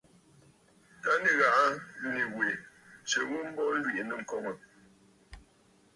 [1.01, 1.63] Tâ nɨ̀ghàꞌà
[2.13, 2.47] nì wè
[3.05, 4.55] tswe ghu mbo, ǹlwìꞌì nɨ̂ŋkoŋə̀.